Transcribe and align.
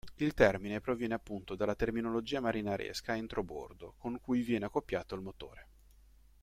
Il 0.15 0.33
termine 0.33 0.81
proviene 0.81 1.13
appunto 1.13 1.53
dalla 1.53 1.75
terminologia 1.75 2.39
marinaresca 2.41 3.15
entrobordo 3.15 3.93
con 3.99 4.19
cui 4.19 4.41
viene 4.41 4.65
accoppiato 4.65 5.13
il 5.13 5.21
motore. 5.21 5.67